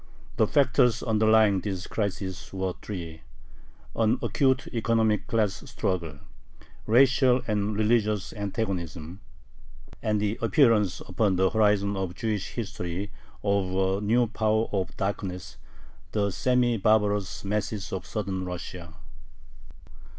[0.37, 3.21] The factors underlying this crisis were three:
[3.95, 6.17] an acute economic class struggle,
[6.87, 9.21] racial and religious antagonism,
[10.01, 13.11] and the appearance upon the horizon of Jewish history
[13.43, 15.57] of a new power of darkness
[16.13, 18.95] the semi barbarous masses of Southern Russia.